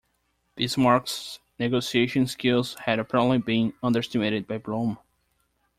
[0.55, 4.97] Bismarck's negotiation skills had apparently been underestimated by Blome.